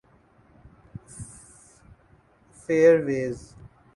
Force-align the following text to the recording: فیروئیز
فیروئیز 2.61 3.55